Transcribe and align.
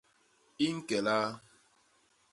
I 0.65 0.67
ñke 0.75 0.97
laa? 1.07 1.29